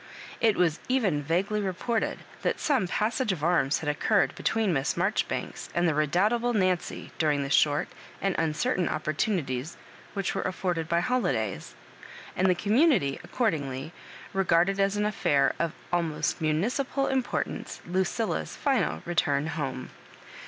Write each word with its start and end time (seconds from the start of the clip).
It 0.39 0.57
was 0.57 0.79
even 0.89 1.21
vaguely 1.21 1.61
reported 1.61 2.21
that 2.41 2.59
some 2.59 2.87
passage 2.87 3.31
of 3.31 3.43
arms 3.43 3.77
had 3.81 3.87
occurred 3.87 4.33
between 4.33 4.73
Miss 4.73 4.97
Marjoribanks 4.97 5.69
and 5.75 5.87
the 5.87 5.93
redoubtable 5.93 6.53
Nanoy 6.55 7.11
during 7.19 7.43
the 7.43 7.51
short 7.51 7.87
and 8.19 8.35
uncertain 8.39 8.89
opportunities 8.89 9.77
wiiioh 10.15 10.33
were 10.33 10.41
affprded 10.41 10.89
by 10.89 11.01
holidays; 11.01 11.75
and 12.35 12.49
the 12.49 12.55
community, 12.55 13.19
accordingly, 13.23 13.93
re 14.33 14.43
garded 14.43 14.79
as 14.79 14.97
an 14.97 15.05
affair 15.05 15.53
of 15.59 15.71
almost 15.93 16.41
municipal 16.41 17.05
import 17.05 17.45
ance 17.45 17.79
Lucilla's 17.85 18.55
final 18.55 19.03
return 19.05 19.45
home. 19.53 19.91